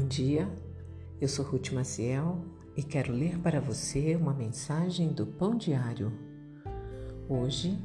[0.00, 0.48] dia,
[1.20, 2.44] eu sou Ruth Maciel
[2.76, 6.12] e quero ler para você uma mensagem do Pão Diário.
[7.28, 7.78] Hoje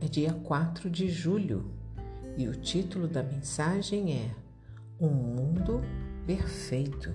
[0.00, 1.70] é dia 4 de julho
[2.36, 4.30] e o título da mensagem é
[5.00, 5.80] Um Mundo
[6.26, 7.12] Perfeito.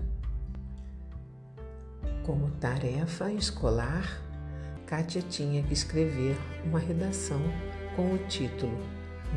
[2.26, 4.22] Como tarefa escolar,
[4.86, 7.42] Kátia tinha que escrever uma redação
[7.96, 8.78] com o título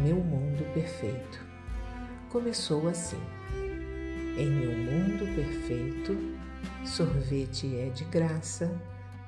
[0.03, 1.45] Meu Mundo Perfeito.
[2.29, 3.21] Começou assim.
[4.41, 6.17] Em meu mundo perfeito,
[6.83, 8.73] sorvete é de graça,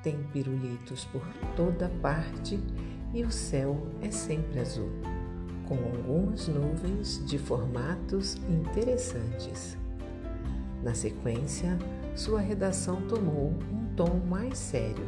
[0.01, 1.21] tem pirulitos por
[1.55, 2.59] toda parte
[3.13, 4.89] e o céu é sempre azul,
[5.67, 9.77] com algumas nuvens de formatos interessantes.
[10.81, 11.77] Na sequência,
[12.15, 15.05] sua redação tomou um tom mais sério.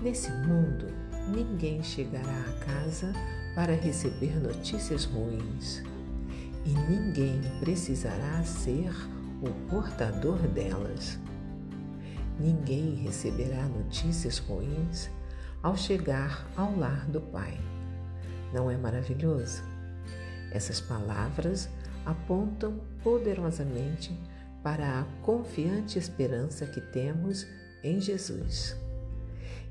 [0.00, 0.86] Nesse mundo,
[1.28, 3.12] ninguém chegará a casa
[3.54, 5.82] para receber notícias ruins
[6.64, 8.92] e ninguém precisará ser
[9.42, 11.18] o portador delas.
[12.38, 15.10] Ninguém receberá notícias ruins
[15.62, 17.58] ao chegar ao lar do Pai.
[18.52, 19.62] Não é maravilhoso?
[20.50, 21.68] Essas palavras
[22.04, 24.18] apontam poderosamente
[24.62, 27.46] para a confiante esperança que temos
[27.82, 28.76] em Jesus.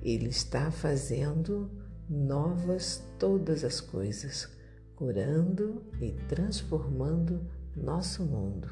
[0.01, 1.69] Ele está fazendo
[2.09, 4.49] novas todas as coisas
[4.99, 8.67] curando e transformando nosso mundo.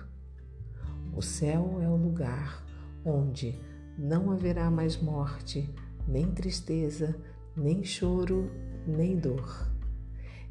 [1.15, 2.65] O céu é o lugar
[3.05, 3.57] onde
[3.97, 5.73] não haverá mais morte,
[6.05, 7.15] nem tristeza,
[7.55, 8.51] nem choro,
[8.85, 9.71] nem dor.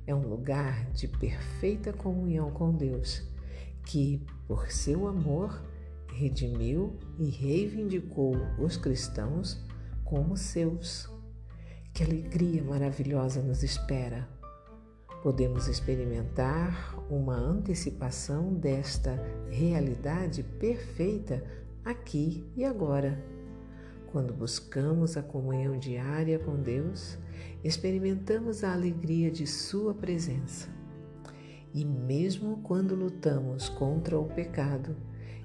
[0.06, 3.22] É um lugar de perfeita comunhão com Deus,
[3.84, 5.62] que, por seu amor,
[6.10, 9.62] redimiu e reivindicou os cristãos
[10.06, 11.06] como seus.
[11.92, 14.35] Que alegria maravilhosa nos espera!
[15.26, 21.42] Podemos experimentar uma antecipação desta realidade perfeita
[21.84, 23.20] aqui e agora.
[24.12, 27.18] Quando buscamos a comunhão diária com Deus,
[27.64, 30.68] experimentamos a alegria de Sua presença.
[31.74, 34.94] E mesmo quando lutamos contra o pecado,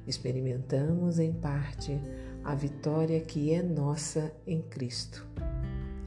[0.05, 1.99] experimentamos em parte
[2.43, 5.25] a vitória que é nossa em Cristo,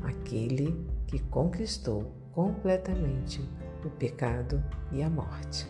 [0.01, 3.43] aquele que conquistou completamente
[3.87, 4.63] o pecado
[4.93, 5.67] e a morte.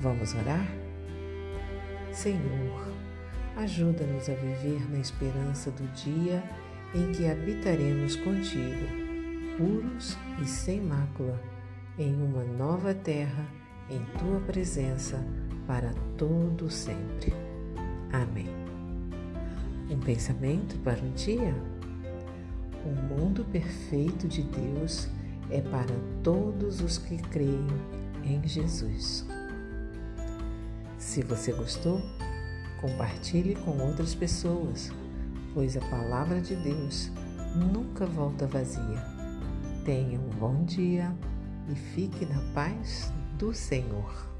[0.00, 0.66] Vamos orar?
[2.12, 2.92] Senhor,
[3.56, 6.42] ajuda-nos a viver na esperança do dia
[6.94, 8.86] em que habitaremos contigo,
[9.58, 11.40] puros e sem mácula,
[11.98, 13.46] em uma nova terra,
[13.90, 15.24] em tua presença,
[15.66, 17.32] para todo sempre.
[18.12, 18.48] Amém.
[19.90, 21.54] Um pensamento para o dia?
[22.84, 25.08] O mundo perfeito de Deus
[25.50, 27.66] é para todos os que creem
[28.24, 29.26] em Jesus.
[30.98, 32.00] Se você gostou,
[32.80, 34.90] compartilhe com outras pessoas,
[35.52, 37.10] pois a palavra de Deus
[37.54, 39.04] nunca volta vazia.
[39.84, 41.14] Tenha um bom dia
[41.68, 44.33] e fique na paz do Senhor.